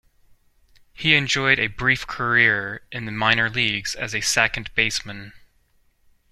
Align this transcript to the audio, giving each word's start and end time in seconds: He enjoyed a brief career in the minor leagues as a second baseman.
He 0.95 1.13
enjoyed 1.13 1.59
a 1.59 1.67
brief 1.67 2.07
career 2.07 2.81
in 2.91 3.05
the 3.05 3.11
minor 3.11 3.51
leagues 3.51 3.93
as 3.93 4.15
a 4.15 4.21
second 4.21 4.73
baseman. 4.73 5.31